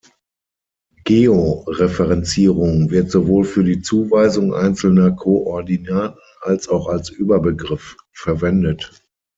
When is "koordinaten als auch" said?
5.11-6.87